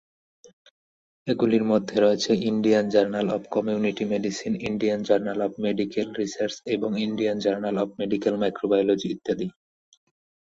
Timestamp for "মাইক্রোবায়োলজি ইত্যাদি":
8.41-9.47